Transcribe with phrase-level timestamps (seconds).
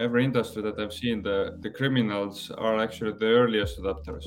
[0.00, 4.24] every industry that I've seen, the, the criminals are actually the earliest adopters.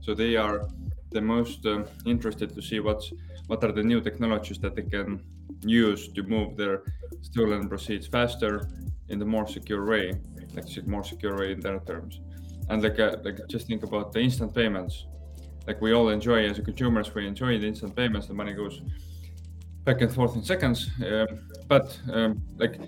[0.00, 0.68] So they are
[1.10, 3.12] the most uh, interested to see what's
[3.46, 5.20] what are the new technologies that they can
[5.60, 6.82] use to move their
[7.20, 8.68] stolen proceeds faster
[9.08, 10.12] in the more secure way,
[10.54, 12.20] like more secure way in their terms.
[12.70, 15.06] And like uh, like just think about the instant payments.
[15.66, 18.26] Like we all enjoy as consumers, we enjoy the instant payments.
[18.26, 18.80] The money goes
[19.84, 20.90] back and forth in seconds.
[21.06, 21.26] Um,
[21.68, 22.78] but um, like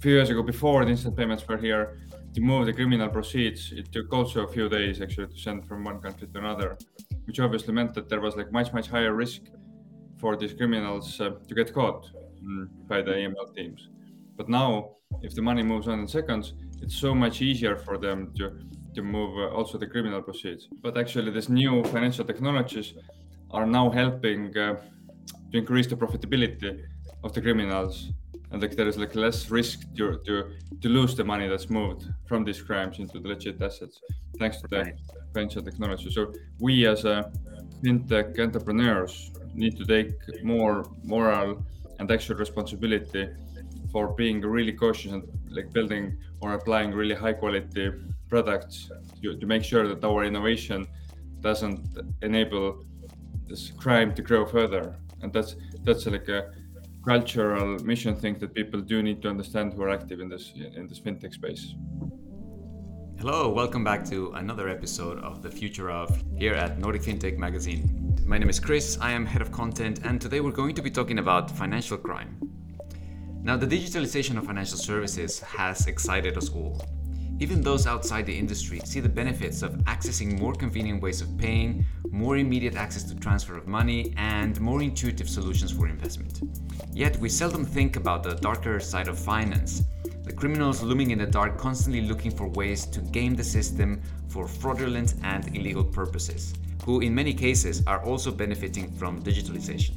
[0.00, 1.98] few years ago, before the instant payments were here,
[2.34, 5.84] to move the criminal proceeds, it took also a few days actually to send from
[5.84, 6.76] one country to another,
[7.24, 9.42] which obviously meant that there was like much much higher risk
[10.20, 12.10] for these criminals uh, to get caught
[12.42, 13.88] mm, by the AML teams.
[14.36, 18.32] But now, if the money moves on in seconds, it's so much easier for them
[18.36, 18.44] to
[18.94, 20.68] to move uh, also the criminal proceeds.
[20.82, 22.94] But actually, these new financial technologies
[23.50, 24.76] are now helping uh,
[25.50, 26.84] to increase the profitability
[27.24, 28.12] of the criminals
[28.50, 30.34] and like there is like less risk to to
[30.82, 34.00] to lose the money that's moved from these crimes into the legit assets
[34.38, 34.92] thanks to the
[35.34, 36.10] financial technology.
[36.10, 37.30] So we as a
[37.82, 41.64] fintech entrepreneurs need to take more moral
[41.98, 43.28] and actual responsibility
[43.92, 47.90] for being really cautious and like building or applying really high quality
[48.28, 48.90] products
[49.22, 50.86] to, to make sure that our innovation
[51.40, 51.80] doesn't
[52.22, 52.84] enable
[53.48, 54.96] this crime to grow further.
[55.22, 56.52] And that's that's like a
[57.08, 60.86] cultural mission thing that people do need to understand who are active in this in
[60.86, 61.74] this fintech space.
[63.18, 67.82] Hello, welcome back to another episode of the Future of here at Nordic FinTech Magazine.
[68.26, 70.90] My name is Chris, I am head of content, and today we're going to be
[70.90, 72.30] talking about financial crime.
[73.42, 76.84] Now, the digitalization of financial services has excited us all.
[77.40, 81.84] Even those outside the industry see the benefits of accessing more convenient ways of paying,
[82.10, 86.40] more immediate access to transfer of money, and more intuitive solutions for investment.
[86.92, 89.84] Yet we seldom think about the darker side of finance.
[90.24, 94.48] The criminals looming in the dark constantly looking for ways to game the system for
[94.48, 99.94] fraudulent and illegal purposes, who in many cases are also benefiting from digitalization.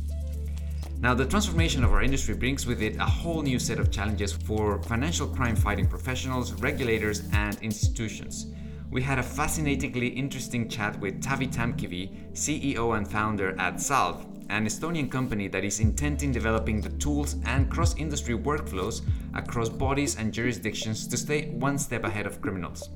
[1.01, 4.34] Now, the transformation of our industry brings with it a whole new set of challenges
[4.34, 8.53] for financial crime fighting professionals, regulators, and institutions.
[8.91, 14.67] We had a fascinatingly interesting chat with Taavi Tamkivi, CEO and founder at Salv, an
[14.67, 19.01] Estonian company that is intent in developing the tools and cross industry workflows
[19.34, 22.90] across bodies and jurisdictions to stay one step ahead of criminals.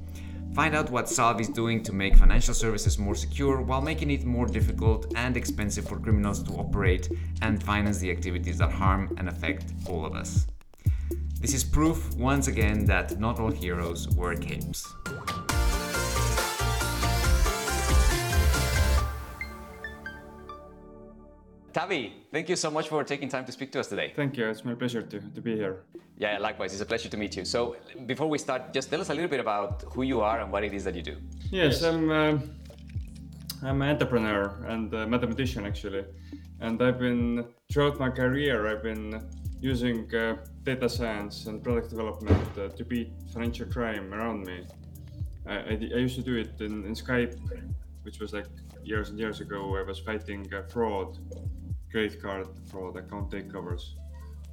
[0.56, 4.24] Find out what Salv is doing to make financial services more secure while making it
[4.24, 7.10] more difficult and expensive for criminals to operate
[7.42, 10.48] and finance the activities that harm and affect all of us.
[11.42, 14.88] This is proof once again that not all heroes wear capes.
[21.76, 24.14] Taavi, thank you so much for taking time to speak to us today.
[24.16, 24.48] Thank you.
[24.48, 25.84] It's my pleasure to, to be here.
[26.18, 26.72] Yeah, likewise.
[26.72, 27.44] It's a pleasure to meet you.
[27.44, 27.76] So,
[28.06, 30.64] before we start, just tell us a little bit about who you are and what
[30.64, 31.18] it is that you do.
[31.52, 31.84] Yes, yes.
[31.84, 32.38] I'm, uh,
[33.62, 36.06] I'm an entrepreneur and a mathematician, actually.
[36.62, 39.22] And I've been, throughout my career, I've been
[39.60, 44.66] using uh, data science and product development uh, to beat financial crime around me.
[45.46, 47.38] I, I, I used to do it in, in Skype,
[48.04, 48.48] which was like
[48.82, 49.76] years and years ago.
[49.76, 51.18] I was fighting uh, fraud
[51.96, 53.94] credit card fraud, account takeovers.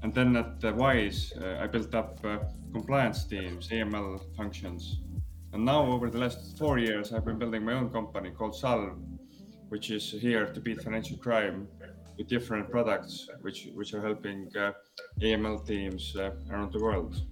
[0.05, 2.39] And then at uh, Wise, uh, I built up uh,
[2.73, 5.01] compliance teams, AML functions.
[5.53, 8.95] And now, over the last four years, I've been building my own company called Salv,
[9.71, 11.67] which is here to beat financial crime
[12.17, 14.71] with different products, which, which are helping uh,
[15.21, 17.23] AML teams uh, around the world.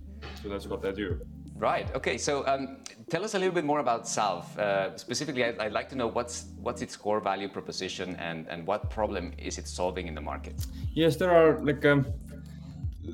[0.43, 1.21] So that's what I do.
[1.61, 1.95] Right.
[1.95, 2.17] Okay.
[2.17, 2.79] So um,
[3.11, 4.45] tell us a little bit more about Salv.
[4.59, 8.67] Uh, specifically, I'd, I'd, like to know what's what's its core value proposition and, and
[8.67, 10.67] what problem is it solving in the market.
[10.95, 12.07] Yes, there are like um,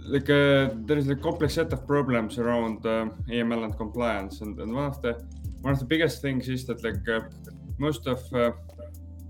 [0.07, 4.57] like uh, there is a complex set of problems around uh, AML and compliance, and,
[4.61, 5.15] and, one of the
[5.63, 7.23] one of the biggest things is that like uh,
[7.78, 8.53] most of uh,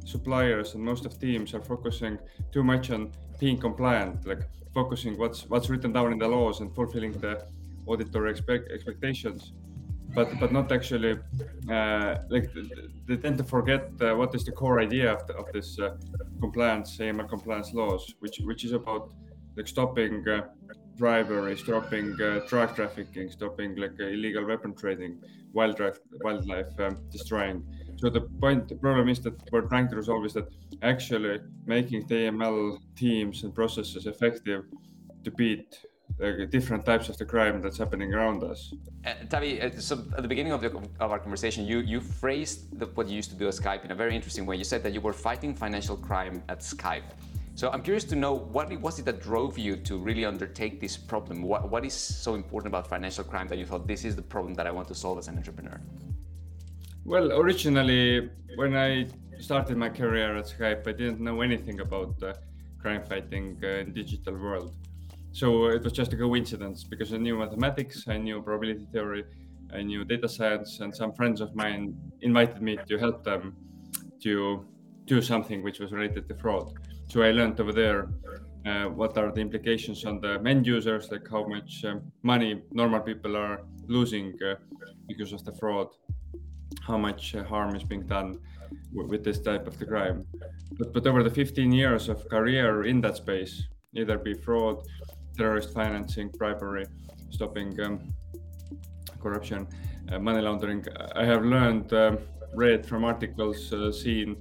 [0.05, 2.19] suppliers and most of teams are focusing
[2.53, 3.11] too much on
[3.41, 4.43] being compliant, like
[4.75, 7.47] focusing what's what's written down in the laws and fulfilling the
[7.87, 9.53] auditor expect, expectations,
[10.15, 11.19] but but not actually
[11.71, 12.51] uh, like
[13.07, 15.97] they tend to forget uh, what is the core idea of, the, of this uh,
[16.41, 19.13] compliance AML compliance laws, which which is about
[19.57, 20.43] like stopping uh,
[20.97, 25.19] bribery, stopping uh, drug trafficking, stopping like uh, illegal weapon trading,
[25.53, 27.65] wildlife wildlife um, destroying.
[27.97, 30.49] So the point, the problem is that we're trying to resolve is that
[30.83, 34.65] actually making the AML teams and processes effective
[35.25, 35.79] to beat
[36.23, 38.73] uh, different types of the crime that's happening around us.
[39.05, 40.71] Uh, Taavi, uh, so at the beginning of, the,
[41.01, 43.91] of our conversation, you, you phrased the, what you used to do at Skype in
[43.91, 44.57] a very interesting way.
[44.57, 47.11] You said that you were fighting financial crime at Skype.
[47.55, 50.97] So I'm curious to know what was it that drove you to really undertake this
[50.97, 51.43] problem?
[51.43, 54.53] What, what is so important about financial crime that you thought this is the problem
[54.55, 55.81] that I want to solve as an entrepreneur?
[57.05, 59.07] Well, originally, when I
[59.39, 62.35] started my career at Skype, I didn't know anything about uh,
[62.79, 64.75] crime fighting uh, in digital world.
[65.37, 69.23] So it was just a coincidence because I knew mathematics, I knew probability theory,
[69.71, 73.55] I knew data science, and some friends of mine invited me to help them
[74.23, 74.65] to
[75.05, 76.73] do something which was related to fraud.
[77.11, 78.09] So I learned over there
[78.65, 83.01] uh, what are the implications on the end users, like how much um, money normal
[83.01, 84.55] people are losing uh,
[85.07, 85.89] because of the fraud,
[86.81, 88.39] how much uh, harm is being done
[88.91, 90.25] with, with this type of the crime.
[90.79, 94.83] But, but over the 15 years of career in that space, either be fraud,
[95.37, 96.87] terrorist financing, bribery,
[97.31, 98.13] stopping um,
[99.21, 99.67] corruption,
[100.11, 100.85] uh, money laundering,
[101.15, 102.19] I have learned, um,
[102.55, 104.37] read from articles, uh, seen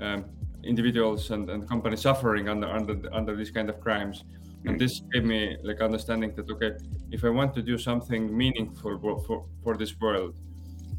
[0.00, 0.24] um,
[0.64, 4.24] individuals and, and companies suffering under under under these kind of crimes.
[4.66, 6.72] And this gave me like understanding that okay
[7.10, 10.38] if i want to do something meaningful for, for, for this world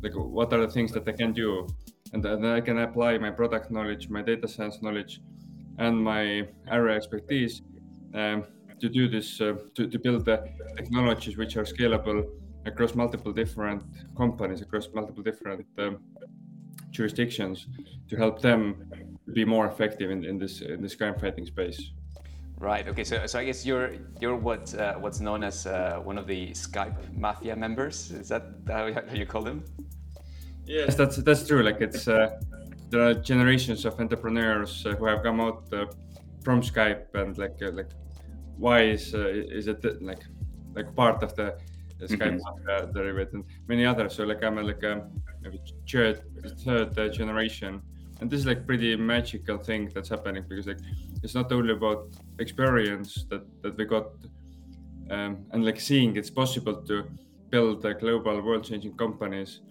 [0.03, 1.67] like what are the things that i can do?
[2.13, 5.19] And then i can apply my product knowledge my data science knowledge
[5.79, 7.63] and my area expertise
[8.13, 8.45] um,
[8.85, 10.37] to do this uh, to, to build the
[10.77, 12.19] technologies which are scalable
[12.65, 13.81] across multiple different
[14.21, 15.93] companies across multiple different um,
[16.91, 17.67] jurisdictions
[18.09, 18.61] to help them
[19.33, 21.79] be more effective in, in this in this crime fighting space.
[22.57, 22.87] Right.
[22.87, 23.03] Okay.
[23.03, 23.89] So, so I guess you're
[24.21, 28.11] you're what uh, what's known as uh, one of the Skype mafia members.
[28.11, 29.65] Is that how, you call them?
[30.65, 31.63] Yes, that's that's true.
[31.63, 32.39] Like it's uh,
[32.89, 35.85] there are generations of entrepreneurs uh, who have come out uh,
[36.45, 37.91] from Skype and like uh, like
[38.57, 40.23] why is is it like
[40.75, 41.57] like part of the,
[41.99, 42.67] the Skype mm-hmm.
[42.67, 44.15] mafia derivative and many others.
[44.15, 45.07] So like I'm like a
[45.41, 46.21] maybe third
[46.95, 47.81] third generation
[48.21, 50.79] and this is like pretty magical thing that's happening because like
[51.23, 52.07] it's not only about
[52.39, 54.07] experience that that we got
[55.11, 57.05] um, and like seeing it's possible to
[57.49, 59.61] build a global world-changing companies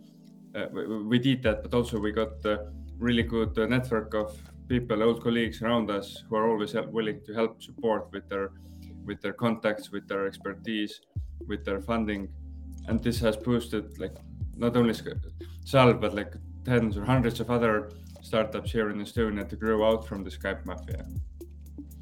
[0.55, 4.37] uh, we, we, did that but also we got a really good uh, network of
[4.69, 8.53] people old colleagues around us who are always willing to help support with their
[9.05, 11.01] with their contacts with their expertise
[11.47, 12.29] with their funding
[12.89, 14.17] and this has boosted like
[14.57, 14.95] not only
[15.65, 16.35] Salv but like
[16.65, 17.91] tens or hundreds of other
[18.23, 21.05] startups here in Estonia to grow out from the Skype mafia.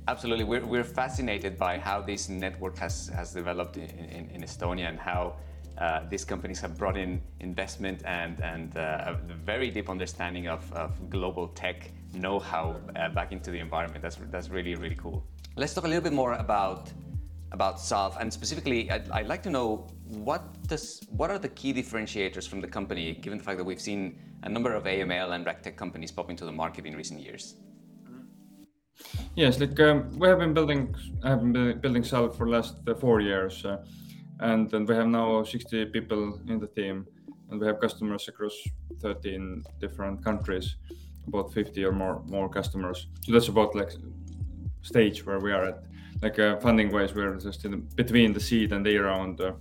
[0.09, 4.89] Absolutely, we're, we're fascinated by how this network has, has developed in, in, in Estonia
[4.89, 5.37] and how
[5.79, 10.73] uh, these companies have brought in investment and, and uh, a very deep understanding of,
[10.73, 14.03] of global tech know-how uh, back into the environment.
[14.03, 15.25] That's, that's really, really cool.
[15.55, 16.91] Let's talk a little bit more about,
[17.53, 21.75] about Salv and specifically, I'd, I'd like to know what, does, what are the key
[21.75, 25.45] differentiators from the company, given the fact that we've seen a number of AML and
[25.45, 27.57] RegTech companies pop into the market in recent years.
[29.35, 32.77] Yes, like um, we have been building, I have been building Salv for the last
[32.89, 33.85] uh, four years, uh,
[34.41, 37.07] and, and we have now 60 people in the team,
[37.51, 38.57] and we have customers across
[39.01, 40.77] 13 different countries,
[41.27, 43.07] about 50 or more more customers.
[43.23, 43.93] So that's about like
[44.83, 45.83] stage where we are at.
[46.21, 49.53] Like uh, funding wise, we're just in between the seed and A round, uh,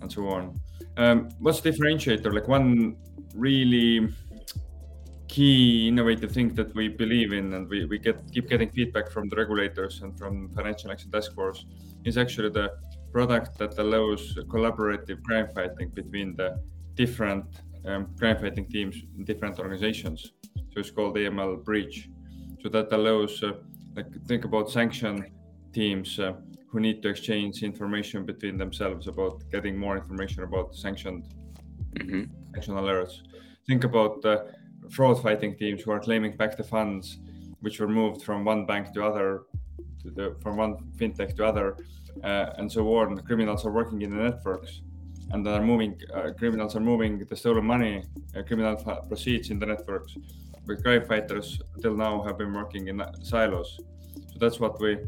[0.00, 0.60] and so on.
[0.98, 2.32] Um, what's differentiator?
[2.32, 2.96] Like one
[3.34, 4.12] really
[5.32, 9.30] key innovative thing that we believe in and we, we get keep getting feedback from
[9.30, 11.64] the regulators and from financial action task force
[12.04, 12.68] is actually the
[13.12, 14.22] product that allows
[14.54, 16.60] collaborative crime fighting between the
[16.96, 17.46] different
[17.86, 20.32] um, crime fighting teams in different organizations
[20.70, 22.10] so it's called aml bridge
[22.62, 23.52] so that allows uh,
[23.94, 25.26] like think about sanction
[25.72, 26.32] teams uh,
[26.68, 31.24] who need to exchange information between themselves about getting more information about sanctioned
[31.94, 32.24] mm-hmm.
[32.52, 33.22] sanction alerts
[33.66, 34.52] think about the
[34.90, 37.18] fraud fighting teams who are claiming back the funds
[37.62, 39.44] which were moved from one bank to other,
[40.02, 41.76] to the, from one fintech to other,
[42.24, 43.14] uh, and so on.
[43.14, 44.82] The criminals are working in the networks,
[45.30, 45.98] and they are moving.
[46.12, 48.04] Uh, criminals are moving the stolen money,
[48.36, 48.76] uh, criminal
[49.08, 50.16] proceeds in the networks.
[50.66, 53.78] But crime fighters until now have been working in silos.
[54.32, 54.98] So that's what we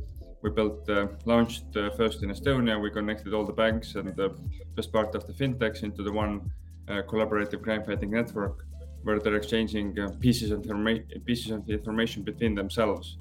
[0.43, 2.79] we built, uh, launched uh, first in Estonia.
[2.79, 4.29] We connected all the banks and the
[4.77, 6.53] best part of the fintechs into the one
[6.89, 8.67] uh, collaborative crime fighting network
[9.05, 13.17] where they're exchanging uh, pieces of information pieces of information between themselves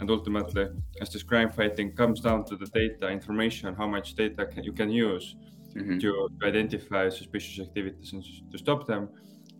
[0.00, 0.66] and ultimately
[1.00, 4.72] as this crime fighting comes down to the data information how much data can, you
[4.72, 5.36] can use
[5.74, 5.98] mm-hmm.
[5.98, 9.08] to identify suspicious activities and to stop them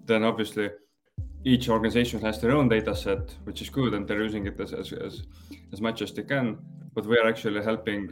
[0.04, 0.68] then obviously
[1.47, 4.73] each organization has their own data set which is good and they're using it as,
[4.73, 5.23] as, as,
[5.73, 6.59] as much as they can
[6.93, 8.11] but we are actually helping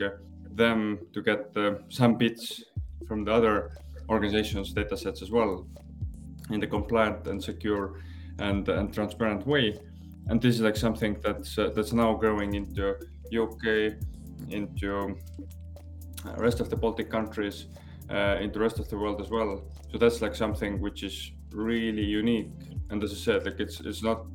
[0.52, 2.62] them to get uh, some bits
[3.08, 3.72] from the other
[4.08, 5.66] organizations data sets as well
[6.50, 8.00] in the compliant and secure
[8.38, 9.78] and, and transparent way.
[10.28, 12.94] and this is like something that's uh, that's now growing into
[13.42, 13.94] UK,
[14.50, 15.16] into
[16.26, 17.66] uh, rest of the Baltic countries,
[18.10, 19.62] uh, into rest of the world as well.
[19.90, 22.50] So that's like something which is really unique.
[22.90, 24.26] And as I said, like it's it's not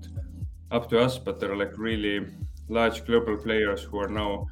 [0.71, 2.27] up to us, but there are like really
[2.67, 4.47] large global players who are now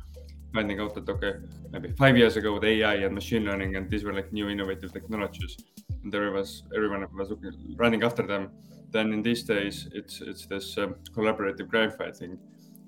[0.54, 1.34] finding out that okay,
[1.72, 4.92] maybe five years ago, the AI and machine learning and these were like new innovative
[4.92, 5.58] technologies,
[6.04, 8.52] and there was everyone was looking, running after them.
[8.90, 11.92] Then in these days, it's it's this um, collaborative crime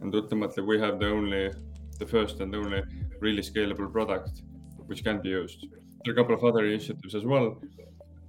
[0.02, 1.52] and ultimately we have the only,
[1.98, 2.82] the first and only
[3.20, 4.44] really scalable product
[4.88, 5.68] which can be used.
[6.04, 7.62] There are a couple of other initiatives as well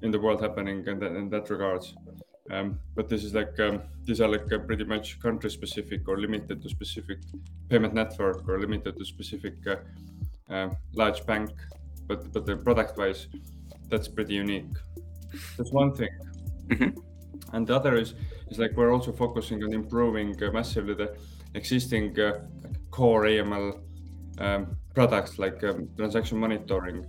[0.03, 1.95] in the world happening in that, in that regards.
[2.51, 6.19] Um, but this is like um, these are like uh, pretty much country specific or
[6.19, 7.19] limited to specific
[7.69, 11.51] payment network or limited to specific uh, uh, large bank.
[12.09, 13.29] But but the product wise,
[13.89, 14.75] that's pretty unique.
[15.57, 16.11] That's one thing.
[16.69, 16.99] Mm-hmm.
[17.53, 18.15] And the other is
[18.49, 21.17] is like we're also focusing on improving uh, massively the
[21.55, 22.41] existing uh,
[22.91, 23.81] core AML
[24.39, 27.07] um, products like um, transaction monitoring,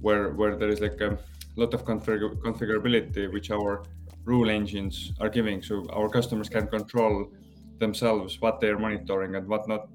[0.00, 1.18] where where there is like a
[1.58, 3.84] lot of config- configurability which our
[4.24, 7.32] rule engines are giving, so our customers can control
[7.78, 9.88] themselves what they're monitoring and what not.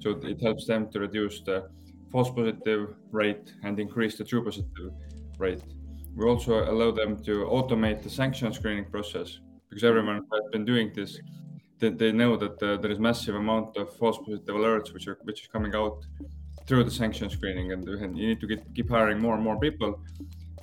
[0.00, 1.68] So it helps them to reduce the
[2.10, 4.92] false positive rate and increase the true positive
[5.38, 5.62] rate.
[6.16, 9.38] We also allow them to automate the sanction screening process
[9.68, 11.20] because everyone has been doing this.
[11.78, 15.18] They, they know that uh, there is massive amount of false positive alerts which are
[15.22, 16.04] which is coming out
[16.66, 19.58] through the sanction screening, and, and you need to get, keep hiring more and more
[19.58, 20.00] people.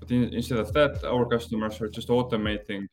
[0.06, 2.88] But in, instead of that, our customers are just automating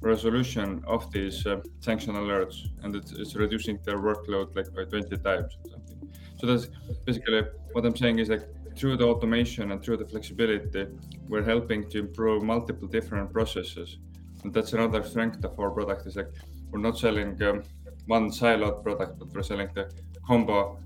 [0.00, 5.16] resolution of these uh, sanction alerts, and it's, it's, reducing their workload like by 20
[5.18, 6.10] times or something.
[6.38, 6.68] So that's
[7.04, 7.42] basically
[7.72, 10.86] what I'm saying is like through the automation and through the flexibility,
[11.28, 13.98] we're helping to improve multiple different processes,
[14.42, 16.06] and that's another strength of our product.
[16.06, 16.32] Is like
[16.70, 17.62] we're not selling um,
[18.06, 19.88] one siloed product, but we're selling the
[20.26, 20.80] combo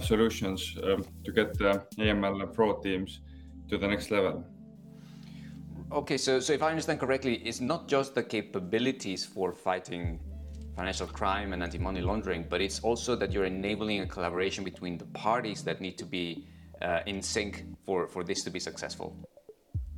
[0.00, 3.20] solutions um, to get the AML and fraud teams
[3.68, 4.44] to the next level.
[5.94, 10.18] Okay, so, so if I understand correctly, it's not just the capabilities for fighting
[10.74, 15.04] financial crime and anti-money laundering, but it's also that you're enabling a collaboration between the
[15.04, 16.48] parties that need to be
[16.82, 19.16] uh, in sync for, for this to be successful.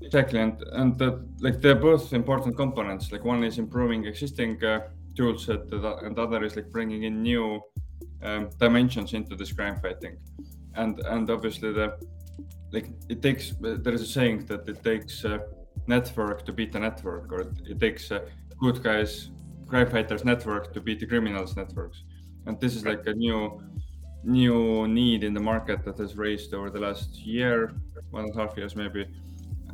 [0.03, 3.11] Exactly, and and the, like they're both important components.
[3.11, 7.23] Like one is improving existing uh, tool set, and the other is like bringing in
[7.23, 7.63] new
[8.23, 10.19] um, dimensions into this crime fighting,
[10.75, 11.97] and and obviously the
[12.73, 15.39] like it takes there is a saying that it takes uh,
[15.89, 18.21] network to beat the network, or it takes uh,
[18.59, 19.31] good guys,
[19.67, 22.05] crime fighters network to beat the criminals networks.
[22.47, 23.63] And this is like a new
[24.23, 27.75] new need in the market that has raised over the last year,
[28.11, 29.07] one and a half years maybe,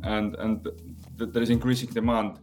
[0.03, 0.63] and and
[1.17, 2.39] th- there is increasing demand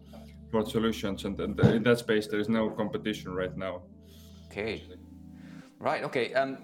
[0.50, 3.82] for solutions, and, and in that space there is no competition right now.
[4.46, 4.82] Okay,
[5.78, 6.02] right.
[6.02, 6.34] Okay.
[6.34, 6.58] Um,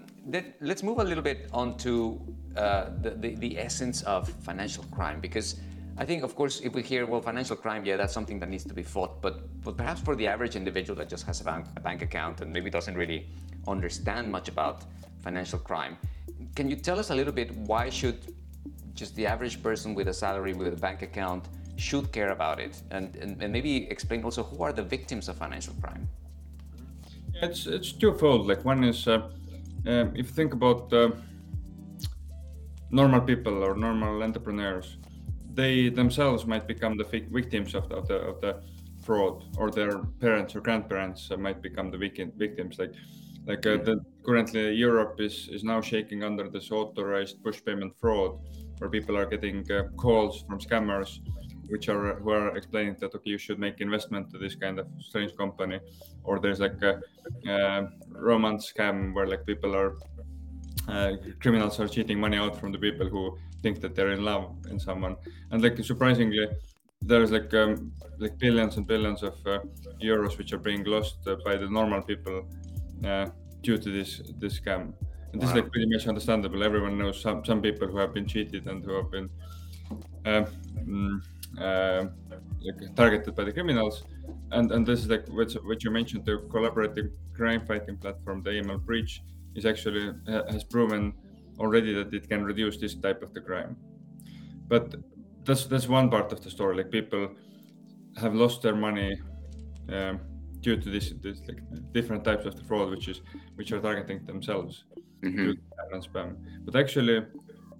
[0.59, 2.19] let's move a little bit on to
[2.57, 5.55] uh, the, the the essence of financial crime because
[5.99, 8.63] I think, of course, if we hear, well, financial crime, yeah, that's something that needs
[8.65, 9.19] to be fought.
[9.19, 12.41] But, but perhaps for the average individual that just has a bank, a bank account
[12.41, 13.27] and maybe doesn't really
[13.67, 14.83] understand much about
[15.23, 15.97] financial crime,
[16.55, 18.19] can you tell us a little bit why should
[18.93, 21.45] just the average person with a salary, with a bank account,
[21.77, 22.79] should care about it?
[22.91, 26.07] And, and, and maybe explain also who are the victims of financial crime?
[27.41, 28.47] It's, it's twofold.
[28.47, 29.29] Like one is, uh,
[29.87, 31.09] um, if you think about uh,
[32.91, 34.97] normal people or normal entrepreneurs,
[35.57, 37.07] they themselves might become the
[37.39, 38.61] victims of the, of the, of the
[39.03, 42.77] fraud, or their parents or grandparents might become the victims.
[42.77, 42.93] Like,
[43.47, 43.95] like uh, the,
[44.25, 48.31] currently Europe is is now shaking under this authorized push payment fraud,
[48.77, 51.19] where people are getting uh, calls from scammers,
[51.69, 54.85] which are who are explaining that okay, you should make investment to this kind of
[54.99, 55.79] strange company,
[56.23, 56.93] or there's like a,
[57.47, 59.97] a romance scam where like people are
[60.87, 63.23] uh, criminals are cheating money out from the people who
[63.67, 65.15] think that they're in love in someone.
[65.51, 66.47] And like surprisingly
[67.01, 67.91] there's like um,
[68.23, 69.59] like billions and billions of uh,
[70.01, 72.37] euros which are being lost uh, by the normal people
[73.05, 73.25] uh,
[73.61, 74.09] due to this
[74.41, 74.93] this scam.
[75.31, 75.57] And this wow.
[75.57, 76.63] is like pretty much understandable.
[76.63, 79.29] Everyone knows some some people who have been cheated and who have been
[80.31, 80.45] um,
[80.93, 81.15] mm,
[81.65, 82.01] uh,
[82.65, 83.95] like targeted by the criminals.
[84.51, 88.51] And and this is like what, what you mentioned the collaborative crime fighting platform the
[88.57, 89.13] AML bridge
[89.55, 90.05] is actually
[90.53, 91.01] has proven
[91.59, 93.75] already that it can reduce this type of the crime.
[94.67, 94.95] But
[95.43, 96.75] that's that's one part of the story.
[96.77, 97.29] Like people
[98.17, 99.19] have lost their money
[99.89, 100.19] um,
[100.59, 101.61] due to this, this like
[101.93, 103.21] different types of the fraud, which is
[103.55, 104.85] which are targeting themselves
[105.23, 105.51] mm-hmm.
[105.93, 106.35] and spam.
[106.65, 107.25] But actually,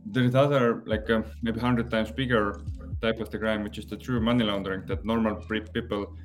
[0.06, 2.62] there is other like uh, maybe hundred times bigger
[3.02, 5.36] type of the crime, which is the true money laundering that normal
[5.74, 6.16] people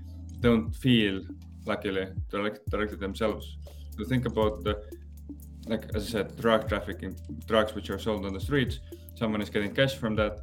[0.40, 1.22] don't feel
[1.66, 3.58] luckily directly themselves.
[3.98, 4.82] To think about the,
[5.66, 7.16] like as I said, drug trafficking,
[7.46, 8.80] drugs which are sold on the streets.
[9.14, 10.40] Someone is getting cash from that,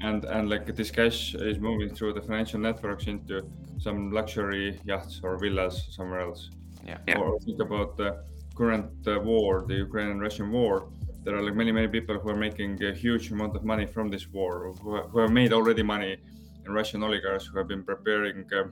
[0.00, 3.42] and and like this cash is moving through the financial networks into
[3.78, 6.50] some luxury yachts or villas somewhere else.
[6.86, 7.18] Yeah.
[7.18, 8.24] Or think about the
[8.54, 10.88] current uh, war, the Ukrainian-Russian war.
[11.24, 14.10] There are like many many people who are making a huge amount of money from
[14.10, 16.16] this war, who, who have made already money,
[16.64, 18.44] and Russian oligarchs who have been preparing.
[18.52, 18.64] Uh,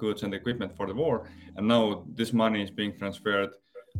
[0.00, 1.28] goods and equipment for the war.
[1.56, 3.50] And now this money is being transferred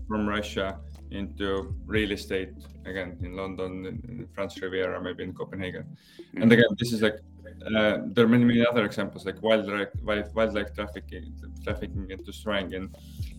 [0.09, 0.79] from Russia
[1.11, 2.53] into real estate
[2.87, 5.85] again in London, in France Riviera, maybe in Copenhagen.
[5.85, 6.43] Mm-hmm.
[6.43, 7.19] And again, this is like
[7.67, 12.91] uh, there are many many other examples like wildlife wildlife trafficking trafficking into straying in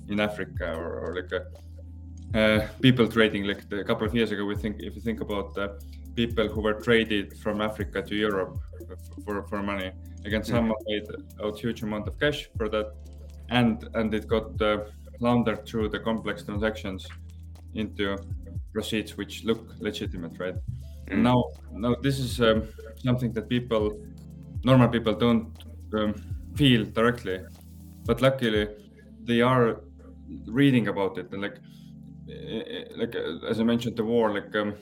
[0.09, 1.41] in Africa or, or like a,
[2.39, 3.43] uh, people trading.
[3.45, 5.57] Like a couple of years ago, we think if you think about
[6.15, 8.59] people who were traded from Africa to Europe
[9.25, 9.91] for for money
[10.23, 11.07] Again, someone made
[11.39, 12.93] a huge amount of cash for that,
[13.49, 14.85] and and it got uh,
[15.21, 17.07] laundered through the complex transactions
[17.75, 18.17] into
[18.73, 20.55] proceeds which look legitimate, right?
[21.07, 21.21] Mm.
[21.21, 23.99] Now, now this is um, something that people,
[24.63, 25.51] normal people, don't
[25.93, 26.13] um,
[26.55, 27.39] feel directly,
[28.05, 28.67] but luckily,
[29.23, 29.81] they are
[30.47, 31.57] reading about it and like,
[32.29, 34.73] eh, eh, like uh, as I mentioned, the war, like um,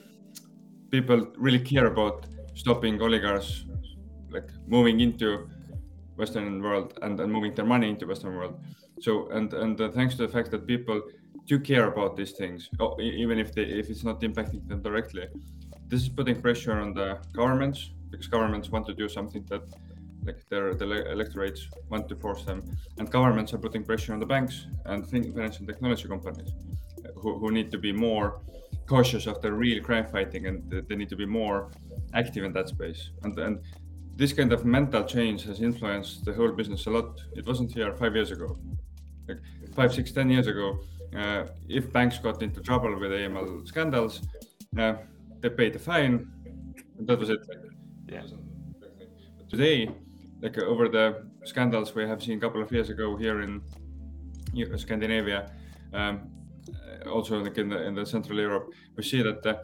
[0.90, 3.64] people really care about stopping oligarchs
[4.30, 5.48] like moving into
[6.16, 8.60] Western world and, and moving their money into Western world.
[9.00, 11.02] So and and uh, thanks to the fact that people
[11.46, 12.68] do care about these things,
[13.00, 15.26] even if they if it's not impacting them directly,
[15.88, 19.62] this is putting pressure on the governments because governments want to do something that
[20.24, 22.62] like their the electorates want to force them,
[22.98, 26.52] and governments are putting pressure on the banks and financial technology companies
[27.14, 28.40] who, who need to be more
[28.86, 30.56] cautious of the real crime fighting and
[30.88, 31.70] they need to be more
[32.12, 33.60] active in that space and and
[34.20, 37.22] this kind of mental change has influenced the whole business a lot.
[37.34, 38.58] It wasn't here five years ago,
[39.30, 40.78] like five, six, ten years ago.
[41.16, 44.22] Uh, if banks got into trouble with AML scandals,
[44.78, 44.94] uh,
[45.40, 46.30] they paid a fine,
[46.98, 47.40] and that was it.
[48.08, 48.22] Yeah.
[49.48, 49.90] Today,
[50.40, 53.60] like uh, over the scandals we have seen a couple of years ago here in
[54.76, 55.50] Scandinavia,
[55.92, 56.30] um,
[57.04, 59.60] uh, also like in the in the Central Europe, we see that the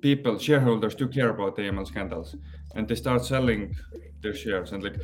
[0.00, 2.36] people, shareholders, do care about AML scandals
[2.74, 3.74] and they start selling
[4.20, 5.00] their shares and like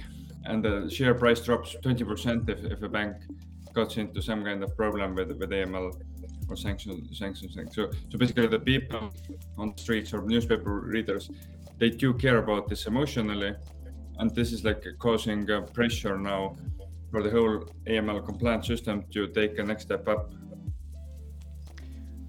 [0.46, 3.16] and the share price drops 20% if, if a bank
[3.74, 5.92] gets into some kind of problem with with AML
[6.48, 7.56] or sanctions sanctions.
[7.76, 9.10] So so basically the people
[9.58, 11.30] on the streets or newspaper readers
[11.78, 13.52] they do care about this emotionally
[14.18, 16.56] and this is like causing uh, pressure now
[17.10, 20.32] for the whole AML compliance system to take a next step up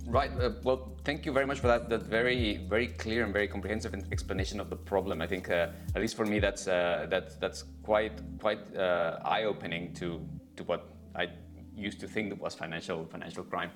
[0.07, 0.31] Right.
[0.39, 1.89] Uh, well, thank you very much for that.
[1.89, 5.19] That very, very clear and very comprehensive explanation of the problem.
[5.21, 9.93] I think, uh, at least for me, that's uh, that's that's quite quite uh, eye-opening
[9.95, 10.21] to
[10.57, 11.29] to what I
[11.75, 13.71] used to think that was financial financial crime.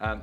[0.00, 0.22] Um,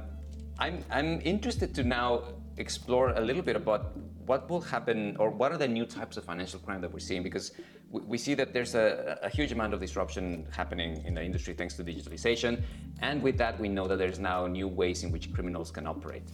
[0.58, 2.24] I'm I'm interested to now
[2.58, 3.98] explore a little bit about
[4.30, 7.24] what will happen or what are the new types of financial crime that we're seeing
[7.24, 7.52] because
[7.90, 11.56] we, we see that there's a, a, huge amount of disruption happening in the industry
[11.56, 12.62] thanks to digitalization.
[13.02, 16.30] And with that we know that there's now new ways in which criminals can operate.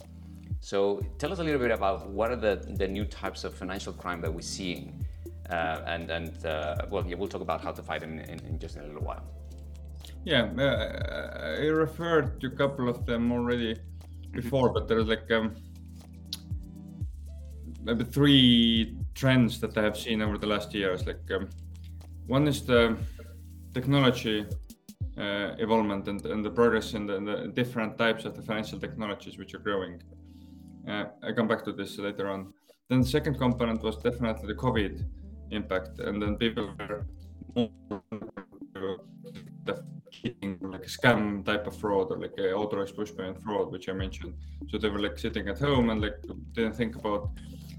[0.60, 3.94] So tell us a little bit about what are the, the new types of financial
[3.94, 5.06] crime that we're seeing
[5.48, 8.58] uh, and and uh, well yeah, we'll talk about how to fight them in, in
[8.58, 9.22] just a little while
[10.26, 13.72] yeah uh, i referred to a couple of them already
[14.32, 15.54] before but there's like um,
[17.86, 21.06] maybe three trends that I have seen over the last years.
[21.06, 21.48] Like um,
[22.26, 22.96] one is the
[23.72, 24.44] technology
[25.16, 28.78] uh, evolvement and, and the progress in the, in the, different types of the financial
[28.78, 30.02] technologies which are growing.
[30.88, 32.52] Uh, I come back to this later on.
[32.90, 35.04] Then the second component was definitely the COVID
[35.50, 37.06] impact, and then people were
[37.54, 38.98] more
[40.22, 43.88] the like a scam type of fraud or like a authorized push payment fraud, which
[43.88, 44.34] I mentioned.
[44.68, 46.18] So they were like sitting at home and like
[46.52, 47.30] didn't think about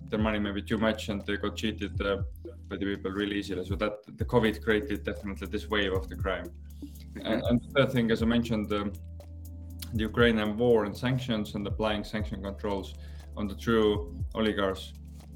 [0.10, 2.18] their money maybe too much and they got cheated uh,
[2.70, 3.66] by the people really easily.
[3.66, 6.46] So that the COVID created definitely this wave of the crime.
[6.46, 7.28] Mm-hmm.
[7.28, 8.94] And, and, the third thing, as I mentioned, um,
[9.94, 12.94] the Ukrainian war and sanctions and applying sanction controls
[13.36, 14.94] on the true oligarchs.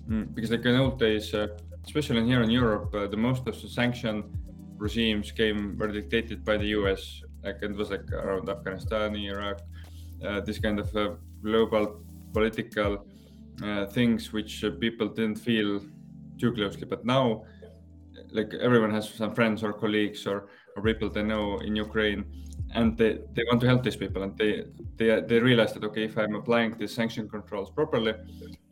[0.10, 1.48] Mm, because like in old days, uh,
[1.86, 4.24] especially here in Europe, uh, the most of the sanction
[4.82, 7.22] regimes came were dictated by the US.
[7.44, 9.60] Like it was like around Afghanistan, Iraq,
[10.26, 13.06] uh, this kind of uh, global political
[13.64, 15.82] uh, things which uh, people didn't feel
[16.40, 16.86] too closely.
[16.94, 17.44] But now,
[18.32, 22.22] like everyone has some friends or colleagues or, or people they know in Ukraine,
[22.74, 24.52] and they, they want to help these people, and they
[24.98, 28.14] they they realize that okay, if I'm applying these sanction controls properly,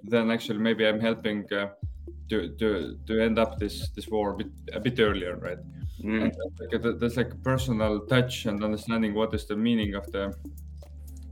[0.04, 1.68] then actually maybe I'm helping uh,
[2.30, 5.60] to to to end up this this war a bit a bit earlier, right?
[6.04, 6.32] Mm.
[6.60, 10.34] Like, there's like a personal touch and understanding what is the meaning of the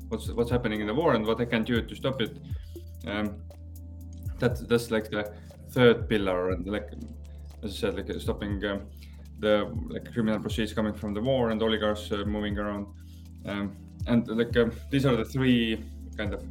[0.09, 2.37] what's what's happening in the war and what I can do to stop it.
[3.05, 3.41] Um,
[4.39, 5.31] that that's like the
[5.71, 6.89] third pillar and like
[7.63, 8.81] as I said, like stopping um,
[9.39, 12.87] the like criminal proceeds coming from the war and oligarchs uh, moving around.
[13.45, 13.75] Um,
[14.07, 15.83] and like um, these are the three
[16.17, 16.43] kind of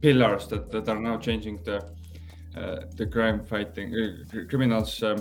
[0.00, 1.76] pillars that, that are now changing the
[2.56, 5.20] uh, the crime fighting uh, criminals um,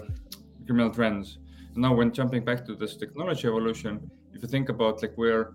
[0.65, 1.37] criminal trends.
[1.75, 5.53] Now, when jumping back to this technology evolution, if you think about like we're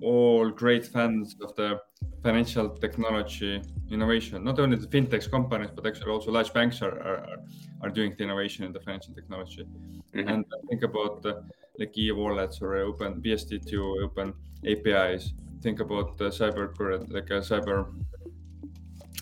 [0.00, 1.80] all great fans of the
[2.22, 4.44] financial technology innovation.
[4.44, 7.36] Not only the fintech companies, but actually also large banks are are,
[7.82, 9.64] are doing the innovation in the financial technology.
[10.14, 10.28] Mm-hmm.
[10.28, 11.34] And think about uh,
[11.78, 14.34] like e-wallets or open PSD2 open
[14.66, 15.32] APIs.
[15.62, 17.86] Think about the cyber current, like uh, cyber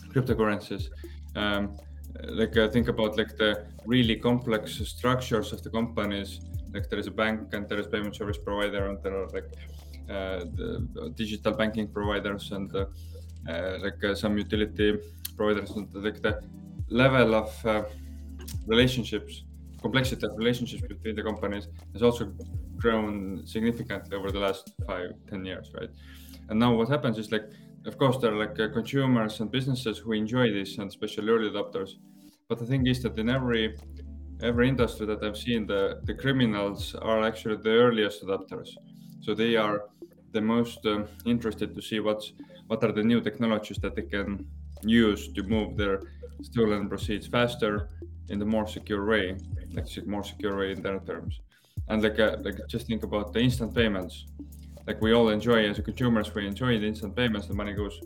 [0.08, 0.88] cryptocurrencies.
[1.34, 1.76] Um,
[2.24, 6.40] like uh, think about like the really complex structures of the companies.
[6.72, 9.50] Like there is a bank and there is payment service provider and there are like
[10.08, 12.84] uh, the digital banking providers and uh,
[13.48, 14.98] uh, like some utility
[15.36, 16.40] providers and like the
[16.88, 17.92] level of
[18.66, 19.42] relationships
[19.82, 22.32] complexity of relationships between the companies has also
[22.76, 25.90] grown significantly over the last five ten years right
[26.50, 27.50] and now what happens is like
[27.86, 31.50] of course there are like uh, consumers and businesses who enjoy this and especially early
[31.50, 31.90] adopters
[32.48, 33.76] but the thing is that in every
[34.42, 38.70] every industry that i've seen the the criminals are actually the earliest adopters
[39.20, 39.84] so they are
[40.32, 42.32] the most uh, interested to see what's
[42.66, 44.46] what are the new technologies that they can
[44.82, 46.00] use to move their
[46.42, 47.88] stolen proceeds faster
[48.28, 49.36] in the more secure way,
[49.72, 51.40] like more secure way in their terms.
[51.88, 54.26] And like uh, like just think about the instant payments.
[54.86, 57.46] Like we all enjoy as consumers, we enjoy the instant payments.
[57.48, 58.00] The money goes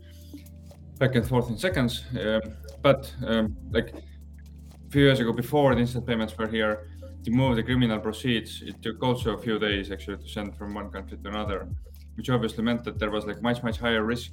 [0.99, 2.05] back and forth in seconds.
[2.19, 2.41] Um,
[2.83, 6.89] but um, like a few years ago, before the instant payments were here,
[7.25, 10.73] to move the criminal proceeds, it took also a few days actually to send from
[10.75, 11.69] one country to another
[12.21, 14.33] which obviously meant that there was like much much higher risk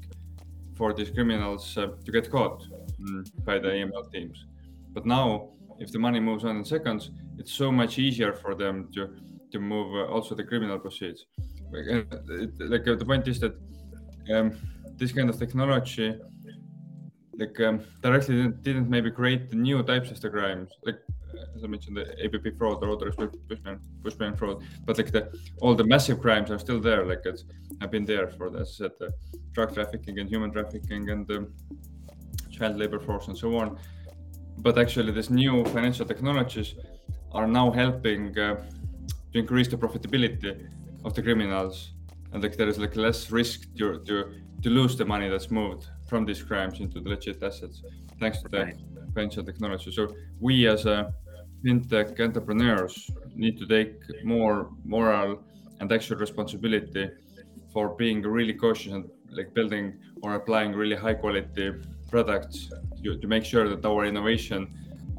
[0.75, 2.62] for these criminals uh, to get caught
[2.99, 4.45] mm, by the AML teams.
[4.91, 8.89] But now, if the money moves on in seconds, it's so much easier for them
[8.93, 9.01] to
[9.53, 11.27] to move uh, also the criminal proceeds.
[11.73, 12.01] Uh,
[12.60, 13.56] like uh, the point is that
[14.34, 14.56] um,
[14.95, 16.15] this kind of technology,
[17.38, 20.71] like um, directly didn't, didn't maybe create new types of the crimes.
[20.84, 20.99] Like
[21.56, 25.75] as I mentioned, the APP fraud, the authorized pushman, pushman fraud, but like the all
[25.75, 27.06] the massive crimes are still there.
[27.06, 27.43] Like it's
[27.82, 29.12] have been there for, I said, the
[29.51, 31.51] drug trafficking and human trafficking and the
[32.49, 33.77] child labor force and so on.
[34.60, 36.75] But actually, these new financial technologies
[37.32, 38.56] are now helping uh,
[39.34, 40.67] to increase the profitability
[41.07, 41.93] of the criminals,
[42.31, 44.15] and like there is like less risk to to
[44.63, 47.77] to lose the money that's moved from these crimes into the legit assets,
[48.19, 48.63] thanks to the
[49.13, 49.91] financial technology.
[49.91, 50.03] So
[50.39, 51.13] we as a
[51.63, 52.95] fintech entrepreneurs
[53.35, 55.29] need to take more moral
[55.79, 57.05] and actual responsibility
[57.73, 59.03] for being really cautious and
[59.37, 59.85] like building
[60.23, 61.71] or applying really high quality
[62.09, 62.69] products
[63.03, 64.61] to, to make sure that our innovation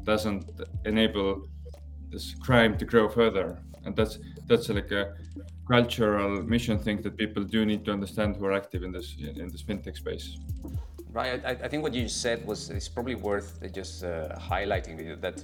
[0.03, 0.43] doesn't
[0.85, 1.29] enable
[2.11, 3.47] this crime to grow further
[3.85, 5.13] and that's that's like a
[5.69, 9.07] cultural mission thing that people do need to understand who are active in this
[9.43, 10.25] in this fintech space
[11.11, 14.09] right i, I think what you said was it's probably worth just uh,
[14.51, 15.37] highlighting that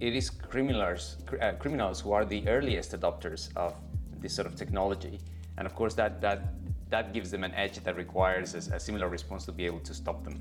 [0.00, 3.74] it is criminals, uh, criminals who are the earliest adopters of
[4.20, 5.20] this sort of technology.
[5.56, 6.54] And of course, that, that,
[6.90, 9.94] that gives them an edge that requires a, a similar response to be able to
[9.94, 10.40] stop them.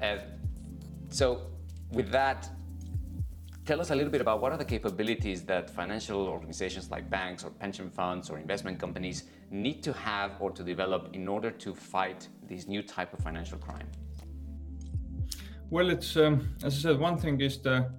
[0.00, 0.18] Uh,
[1.08, 1.42] so,
[1.90, 2.48] with that,
[3.64, 7.44] tell us a little bit about what are the capabilities that financial organizations like banks
[7.44, 11.74] or pension funds or investment companies need to have or to develop in order to
[11.74, 13.88] fight this new type of financial crime?
[15.70, 17.90] Well, it's um, as I said, one thing is the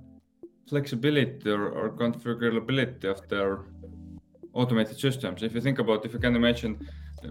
[0.70, 3.66] flexibility or, or configurability of their
[4.54, 5.42] automated systems.
[5.42, 6.88] If you think about, if you can imagine,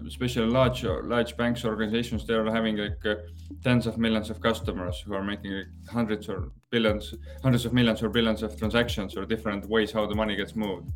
[0.07, 3.15] especially large large banks organizations, they are having like uh,
[3.63, 8.03] tens of millions of customers who are making like, hundreds or billions, hundreds of millions
[8.03, 10.91] or billions of transactions or different ways how the money gets moved.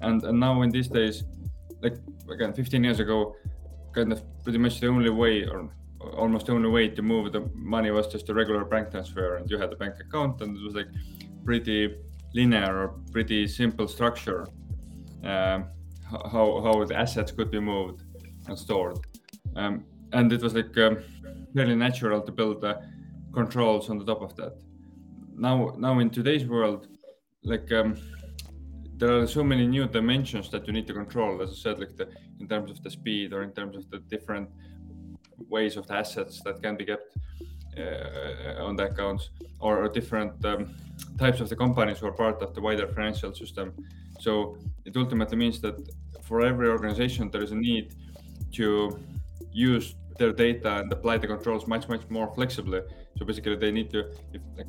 [0.00, 1.24] And and now in these days,
[1.82, 1.96] like
[2.30, 3.36] again, 15 years ago,
[3.92, 5.70] kind of pretty much the only way or
[6.16, 9.50] almost the only way to move the money was just a regular bank transfer and
[9.50, 10.88] you had a bank account and it was like
[11.44, 11.96] pretty
[12.34, 14.46] linear or pretty simple structure
[15.24, 15.66] um,
[16.10, 18.01] how how the assets could be moved
[18.54, 18.98] stored,
[19.56, 21.02] um, and it was like um,
[21.54, 22.76] natural to build uh,
[23.32, 24.54] controls on the top of that.
[25.36, 26.88] Now now in today's world,
[27.42, 27.96] like um,
[28.96, 31.42] there are so many new dimensions that you need to control.
[31.42, 32.08] As I said, like the
[32.40, 34.48] in terms of the speed or in terms of the different
[35.48, 37.16] ways of the assets that can be kept
[37.78, 40.74] uh, on the accounts or, or different um,
[41.18, 43.72] types of the companies who are part of the wider financial system.
[44.20, 45.76] So it ultimately means that
[46.22, 47.94] for every organization there is a need
[48.52, 48.98] to
[49.52, 52.80] use their data and apply the controls much much more flexibly.
[53.18, 54.00] So basically, they need to
[54.32, 54.66] if like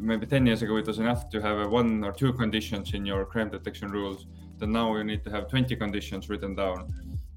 [0.00, 3.24] maybe 10 years ago it was enough to have one or two conditions in your
[3.24, 4.26] crime detection rules
[4.58, 6.92] then now you need to have 20 conditions written down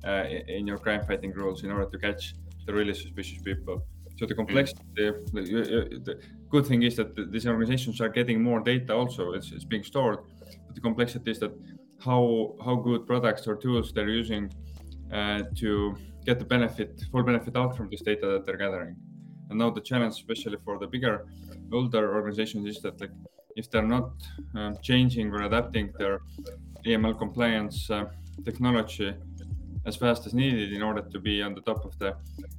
[0.05, 3.85] uh, in your crime fighting rules in order to catch the really suspicious people
[4.17, 8.93] so the complexity the, the good thing is that these organizations are getting more data
[8.93, 10.19] also it's, it's being stored
[10.65, 11.51] but the complexity is that
[11.99, 14.51] how how good products or tools they're using
[15.55, 15.95] to
[16.25, 18.95] get the benefit full benefit out from this data that they're gathering
[19.49, 21.25] and now the challenge especially for the bigger
[21.71, 23.11] older organizations is that like
[23.55, 24.11] if they're not
[24.57, 26.21] uh, changing or adapting their
[26.85, 28.05] AML compliance uh,
[28.43, 29.13] technology
[29.85, 32.15] as fast as needed in order to be on the top of the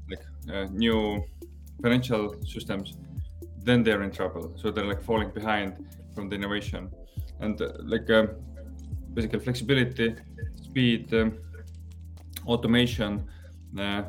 [0.08, 1.24] like uh, new
[1.82, 2.96] financial systems,
[3.58, 4.52] then they're in trouble.
[4.56, 6.90] So they're like falling behind from the innovation,
[7.40, 8.28] and uh, like um,
[9.14, 10.14] basically flexibility,
[10.62, 11.38] speed, um,
[12.46, 13.24] automation,
[13.78, 14.02] uh,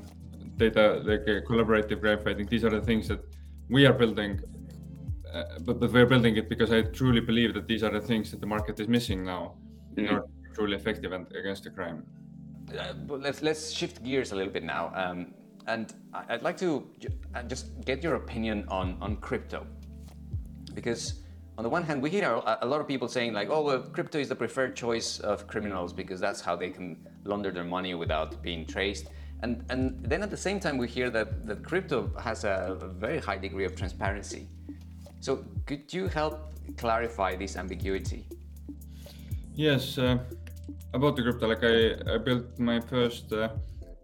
[0.57, 2.45] data like uh, collaborative crime fighting.
[2.47, 3.21] These are the things that
[3.69, 4.39] we are building
[5.35, 8.31] uh, but, but we're building it because I truly believe that these are the things
[8.31, 9.55] that the market is missing now
[9.91, 9.99] mm-hmm.
[9.99, 12.05] in order to be truly effective and against the crime.
[12.77, 15.33] Uh, but let's let's shift gears a little bit now, um,
[15.67, 15.93] and
[16.29, 16.87] I'd like to
[17.35, 19.67] uh, just get your opinion on on crypto,
[20.73, 21.21] because
[21.57, 24.19] on the one hand we hear a lot of people saying like, oh, well, crypto
[24.19, 28.41] is the preferred choice of criminals because that's how they can launder their money without
[28.41, 29.09] being traced.
[29.41, 33.19] And, and then at the same time, we hear that, that crypto has a very
[33.19, 34.47] high degree of transparency.
[35.21, 38.25] So could you help clarify this ambiguity?
[39.53, 40.17] Yes, uh,
[40.93, 43.49] about the crypto, like I, I built my first uh,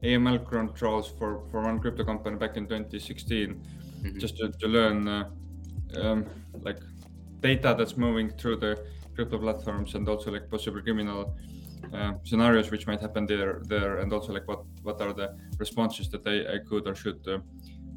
[0.03, 3.49] AML controls for, for one crypto company back in 2016,
[4.03, 4.19] mm-hmm.
[4.19, 5.29] just to, to learn uh,
[6.01, 6.25] um,
[6.61, 6.79] like
[7.41, 8.77] data that's moving through the
[9.15, 11.35] crypto platforms and also like possible criminal
[11.93, 16.09] uh, scenarios which might happen there there and also like what what are the responses
[16.09, 17.39] that I, I could or should uh,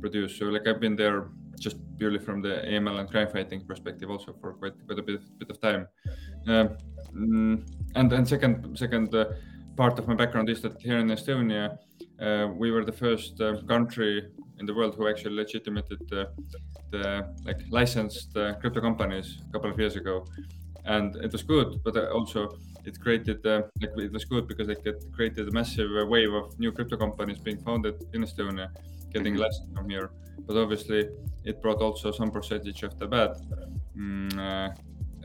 [0.01, 1.29] produce so like I've been there
[1.59, 5.21] just purely from the AML and crime fighting perspective also for quite, quite a bit,
[5.39, 5.87] bit of time.
[6.47, 6.77] Um,
[7.95, 9.27] and and second second uh,
[9.77, 11.79] part of my background is that here in Estonia,
[12.21, 16.29] uh, we were the first uh, country in the world who actually legitimated the,
[16.91, 20.25] the like licensed uh, crypto companies a couple of years ago,
[20.85, 24.69] and it was good, but uh, also it created uh, like it was good because
[24.69, 24.81] it
[25.13, 28.69] created a massive wave of new crypto companies being founded in Estonia,
[29.13, 29.43] getting mm-hmm.
[29.43, 30.11] lessons from here.
[30.47, 31.09] But obviously,
[31.45, 33.31] it brought also some percentage of the bad
[33.97, 34.69] um, uh,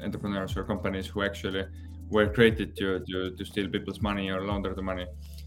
[0.03, 1.65] entrepreneurs or companies who actually
[2.09, 5.05] were created to, to, to steal people's money or launder the money.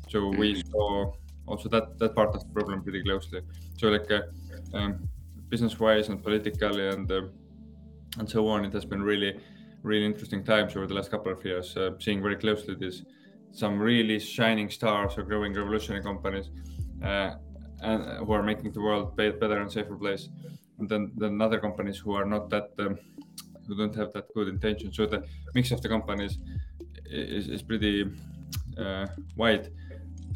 [0.08, 0.70] So we mm-hmm.
[0.70, 1.12] saw
[1.46, 3.40] also that, that part of the problem pretty closely.
[3.76, 4.22] So like uh,
[4.74, 5.08] um,
[5.48, 7.22] business-wise and politically and uh,
[8.18, 9.40] and so on, it has been really
[9.82, 13.02] really interesting times over the last couple of years, uh, seeing very closely this
[13.50, 16.50] some really shining stars or growing revolutionary companies
[17.04, 17.32] uh,
[17.82, 20.28] and uh, who are making the world a better and safer place
[20.78, 22.98] and then then other companies who are not that um,
[23.66, 24.92] who don't have that good intention.
[24.92, 25.24] So the
[25.54, 26.38] mix of the companies
[27.06, 28.10] is, is pretty
[28.78, 29.70] uh, wide,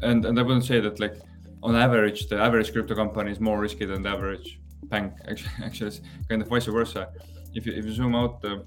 [0.01, 1.15] and and I wouldn't say that like
[1.63, 5.13] on average the average crypto company is more risky than the average bank.
[5.27, 7.09] Actually, actually it's kind of vice versa.
[7.53, 8.59] If you if you zoom out, uh,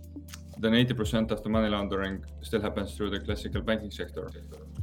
[0.59, 4.31] then 80% of the money laundering still happens through the classical banking sector.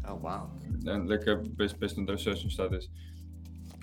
[0.07, 0.49] Oh wow!
[0.85, 2.87] And like uh, based based on the research and studies,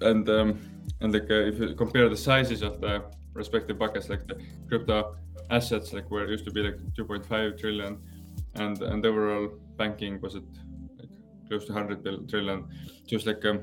[0.00, 0.59] and um,
[1.00, 5.16] and like uh, if you compare the sizes of the respective buckets, like the crypto
[5.50, 7.98] assets, like where it used to be like 2.5 trillion,
[8.55, 10.63] and and overall banking was it like
[11.49, 12.67] close to 100 trillion.
[13.07, 13.61] Just like um,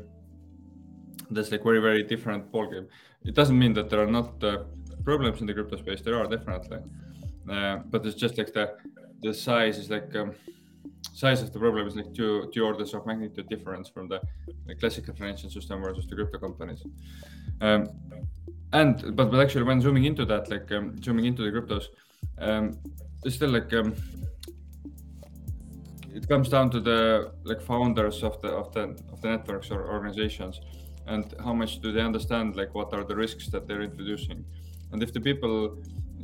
[1.30, 2.88] that's like very very different ball game
[3.26, 4.64] It doesn't mean that there are not uh,
[5.04, 6.02] problems in the crypto space.
[6.02, 6.80] There are definitely,
[7.50, 8.76] uh, but it's just like the
[9.22, 10.34] the size is like um,
[11.14, 14.20] size of the problem is like two two orders of magnitude difference from the,
[14.68, 16.84] the classical financial system versus the crypto companies.
[17.62, 17.90] Um,
[18.74, 21.86] and but but actually, when zooming into that, like um, zooming into the cryptos,
[22.40, 22.78] um,
[23.24, 23.94] it's still like um,
[26.14, 29.92] it comes down to the like founders of the of the of the networks or
[29.92, 30.60] organizations,
[31.08, 34.46] and how much do they understand like what are the risks that they're introducing,
[34.92, 35.78] and if the people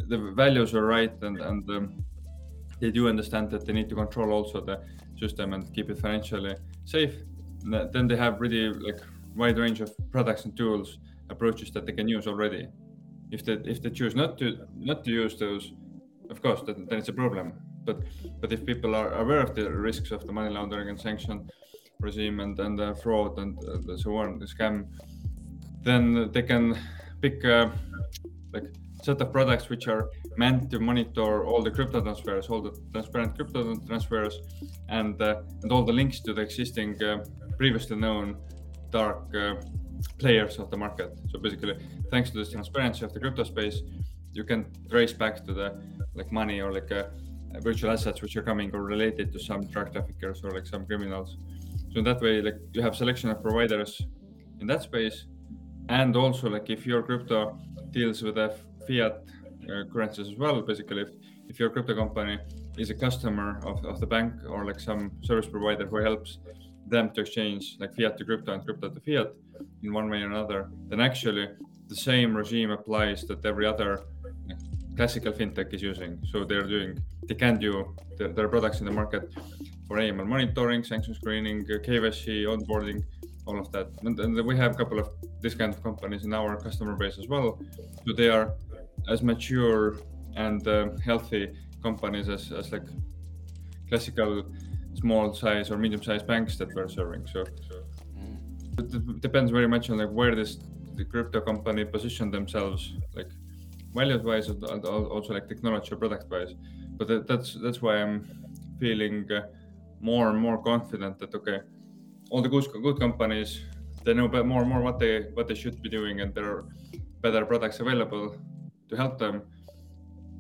[0.08, 2.04] the values are right and and um,
[2.80, 4.80] they do understand that they need to control also the
[5.20, 7.16] system and keep it financially safe,
[7.92, 9.00] then they have really like
[9.36, 12.68] wide range of products and tools approaches that they can use already.
[13.32, 15.74] If they if they choose not to not to use those,
[16.30, 17.54] of course, then, then it's a problem.
[17.88, 17.98] But
[18.42, 21.50] but if people are aware of the risks of the money laundering and sanction
[22.00, 24.76] regime and and uh, fraud and uh, so on, the scam,
[25.88, 26.78] then they can
[27.22, 27.70] pick uh,
[28.54, 28.68] like
[29.04, 33.36] set of products which are meant to monitor all the crypto transfers, all the transparent
[33.36, 34.34] crypto transfers,
[34.90, 37.24] and uh, and all the links to the existing uh,
[37.58, 38.38] previously known
[38.92, 39.56] dark uh,
[40.20, 41.10] players of the market.
[41.30, 41.76] So basically,
[42.12, 43.82] thanks to this transparency of the crypto space,
[44.34, 45.68] you can trace back to the
[46.16, 47.06] like money or like uh,
[47.62, 51.38] virtual assets which are coming or related to some drug traffickers or like some criminals.
[51.92, 54.02] So in that way, like you have selection of providers
[54.60, 55.26] in that space,
[55.90, 57.58] and also like if your crypto
[57.92, 58.56] deals with a
[58.88, 59.24] fiat
[59.64, 61.10] uh, currencies as well, basically if,
[61.48, 62.38] if your crypto company
[62.78, 66.40] is a customer of, of the bank or like some service provider who helps
[66.88, 69.34] them to exchange like fiat to crypto and crypto to fiat
[69.84, 71.48] in one way or another, then actually
[71.88, 74.04] the same regime applies that every other
[74.98, 76.20] classical fintech is using.
[76.32, 79.24] So they're doing, they can do their, their products in the market
[79.88, 83.04] for AML monitoring, sanction screening, KYC, onboarding,
[83.46, 83.88] all of that.
[84.04, 85.10] And, and we have a couple of
[85.42, 87.62] this kind of companies in our customer base as well.
[88.06, 88.56] So they are
[89.08, 89.98] as mature
[90.36, 92.88] and uh, healthy companies as, as like
[93.88, 94.44] classical
[94.96, 97.28] small size or medium sized banks that we're serving.
[97.28, 97.76] So, so
[98.18, 99.16] mm.
[99.16, 100.58] it depends very much on like where this
[100.96, 103.30] the crypto company position themselves, like
[103.94, 106.54] values wise and also like technology or product wise.
[106.98, 108.28] But that's that's why I'm
[108.80, 109.42] feeling uh,
[110.00, 111.60] more and more confident that okay,
[112.30, 113.62] all the good good companies
[114.04, 116.66] they know more and more what they what they should be doing and there are
[117.22, 118.36] better products available
[118.90, 119.42] to help them.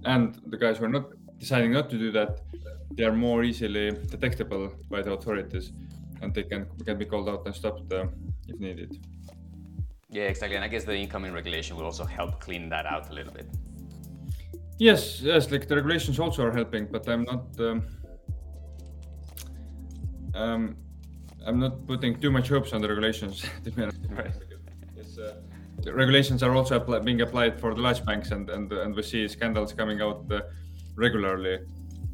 [0.06, 1.08] And the guys who are not
[1.38, 2.40] deciding not to do that,
[2.92, 5.74] they are more easily detectable by the authorities,
[6.22, 8.06] and they can can be called out and stopped uh,
[8.48, 8.92] if needed.
[10.10, 10.56] Yeah, exactly.
[10.56, 13.48] And I guess the incoming regulation will also help clean that out a little bit.
[14.80, 15.52] Yes, yes.
[15.52, 17.46] Like the regulations also are helping, but I'm not.
[17.60, 17.88] Um,
[20.34, 20.78] um,
[21.46, 23.46] I'm not putting too much hopes on the regulations.
[23.76, 24.32] right.
[25.18, 25.34] Uh,
[25.82, 29.02] the regulations are also apply, being applied for the large banks, and and and we
[29.02, 30.42] see scandals coming out uh,
[30.96, 31.60] regularly.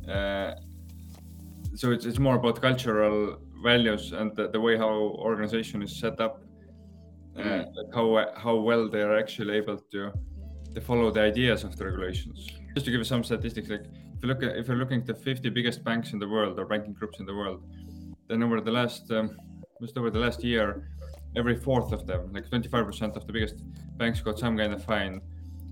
[0.08, 0.54] Uh,
[1.76, 4.90] so it's it's more about cultural values and the, the way how
[5.30, 6.44] organization is set up
[7.38, 10.12] uh, like how how well they are actually able to
[10.74, 12.48] to follow the ideas of the regulations.
[12.74, 15.08] Just to give you some statistics, like if you look at if you're looking at
[15.08, 17.64] the 50 biggest banks in the world or banking groups in the world,
[18.28, 19.38] then over the last um,
[19.82, 20.90] just over the last year,
[21.36, 23.56] every fourth of them, like 25% of the biggest
[23.98, 25.22] banks, got some kind of fine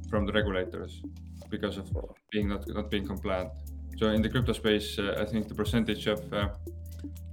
[0.09, 1.01] from the regulators
[1.49, 1.89] because of
[2.31, 3.49] being not not being compliant.
[3.97, 6.49] So in the crypto space, uh, I think the percentage of uh,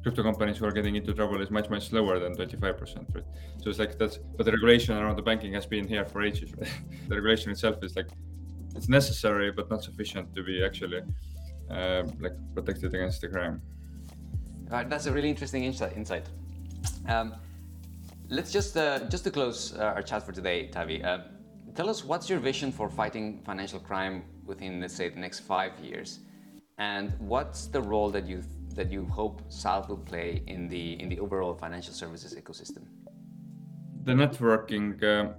[0.02, 3.24] crypto companies who are getting into trouble is much much slower than 25% right?
[3.62, 6.52] So it's like that's but the regulation around the banking has been here for ages
[6.56, 6.70] right?
[7.08, 8.08] the regulation itself is like
[8.74, 11.02] it's necessary but not sufficient to be actually
[11.70, 13.60] uh, like protected against the crime.
[14.70, 16.26] Right that's a really interesting insight insight.
[17.06, 17.34] Um,
[18.28, 21.18] let's just uh, just to close uh, our chat for today Taavi uh,
[21.74, 25.72] tell us what's your vision for fighting financial crime within let's say the next five
[25.80, 26.20] years?
[26.78, 28.42] And what's the role that you
[28.78, 32.82] that you hope Salv will play in the in the overall financial services ecosystem?
[34.08, 35.32] The networking uh,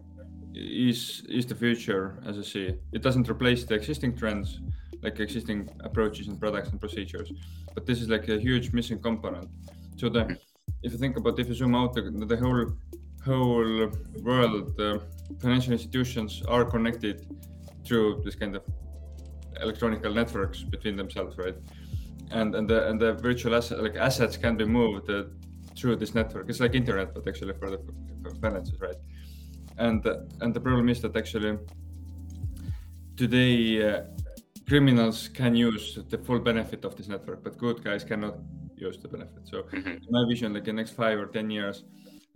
[0.54, 1.00] is
[1.40, 2.68] is the future, as I see.
[2.98, 4.48] It doesn't replace the existing trends,
[5.04, 7.30] like existing approaches and products and procedures,
[7.74, 9.48] but this is like a huge missing component.
[10.00, 10.22] So the
[10.86, 12.66] if you think about if you zoom out the, the whole
[13.30, 13.92] whole
[14.30, 14.92] world, the
[15.44, 17.16] financial institutions are connected
[17.86, 18.64] through this kind of
[19.66, 21.58] electronic networks between themselves, right?
[22.32, 25.24] And and the and the virtual asset like assets can be moved uh,
[25.76, 26.50] through this network.
[26.50, 27.80] It's like internet, but actually for the
[28.22, 28.98] for finances, right?
[29.78, 31.58] And uh, and the problem is that actually
[33.16, 34.04] today uh,
[34.68, 38.36] criminals can use the full benefit of this network, but good guys cannot
[38.76, 39.48] use the benefit.
[39.48, 39.98] So mm-hmm.
[40.10, 41.84] my vision, like in the next five or ten years,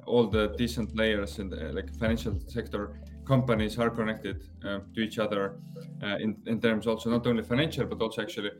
[0.05, 5.19] all the decent players in the like financial sector companies are connected uh, to each
[5.19, 5.55] other
[6.03, 8.51] uh, in, in terms also not only financial but also actually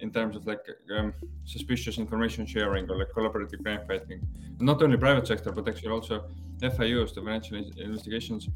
[0.00, 0.64] in terms of like
[0.96, 1.12] um,
[1.44, 4.20] suspicious information sharing or like collaborative crime fighting.
[4.60, 6.24] Not only private sector, but actually also
[6.60, 8.48] FIUs, the financial investigations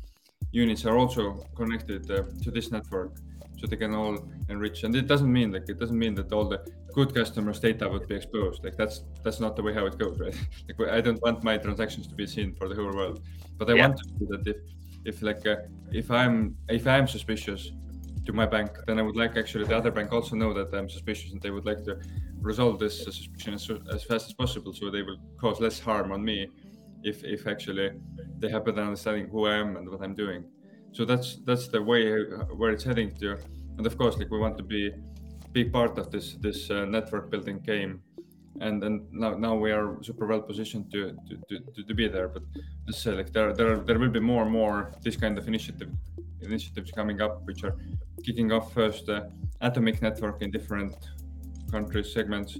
[0.50, 3.12] units, are also connected uh, to this network,
[3.58, 4.84] so they can all enrich.
[4.84, 6.60] And it doesn't mean like it doesn't mean that all the
[6.92, 8.64] good customers' data would be exposed.
[8.64, 10.36] Like that's that's not the way how it goes, right?
[10.78, 13.20] like I don't want my transactions to be seen for the whole world,
[13.58, 13.86] but I yeah.
[13.86, 14.56] want to see that if
[15.04, 15.56] if like uh,
[15.90, 17.72] if I'm if I'm suspicious
[18.24, 20.88] to my bank, then I would like actually the other bank also know that I'm
[20.88, 22.00] suspicious and they would like to
[22.40, 26.24] resolve this suspicion as, as fast as possible so they will cause less harm on
[26.24, 26.48] me
[27.02, 27.90] if, if actually
[28.38, 30.44] they have better understanding who I am and what I'm doing.
[30.92, 33.38] So that's that's the way uh, where it's heading to.
[33.78, 34.92] And of course, like we want to be
[35.52, 38.02] big part of this this uh, network building game
[38.60, 41.16] and and now, now we are super well positioned to
[41.48, 42.28] to, to, to be there.
[42.28, 42.42] But
[42.86, 45.90] just say like there there there will be more and more this kind of initiative
[46.40, 47.76] initiatives coming up, which are
[48.24, 49.30] kicking off first the
[49.60, 50.94] atomic network in different
[51.70, 52.58] countries segments,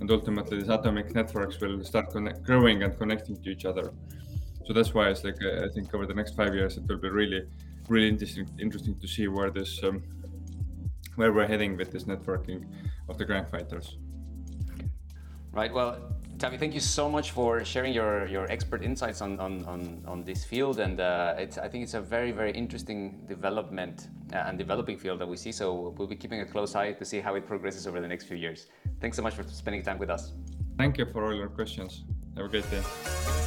[0.00, 3.92] and ultimately these atomic networks will start connect, growing and connecting to each other.
[4.66, 7.10] So that's why it's like I think over the next five years it will be
[7.10, 7.42] really
[7.88, 10.02] really interesting interesting to see where this um,
[11.16, 12.64] where we're heading with this networking
[13.08, 13.98] of the grand fighters.
[15.54, 15.72] Right.
[15.72, 15.98] Well,
[16.38, 20.24] Taavi, thank you so much for sharing your, your expert insights on, on, on, on
[20.24, 20.80] this field.
[20.80, 25.20] And uh, it's, I think it's a very, very interesting development uh, and developing field
[25.20, 25.52] that we see.
[25.52, 28.24] So we'll be keeping a close eye to see how it progresses over the next
[28.24, 28.66] few years.
[29.00, 30.32] Thanks so much for spending time with us.
[30.76, 32.02] Thank you for all your questions.
[32.36, 33.43] Have a great day.